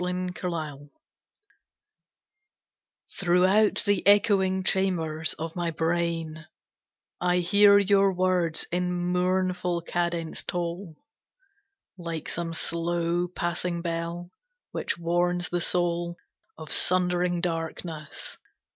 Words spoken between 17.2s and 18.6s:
darkness.